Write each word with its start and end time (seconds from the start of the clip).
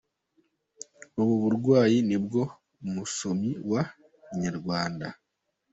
Ubu 1.21 1.33
burwayi 1.43 1.97
nibwo 2.09 2.41
umusomyi 2.85 3.51
wa 3.71 3.81
inyarwanda. 4.33 5.07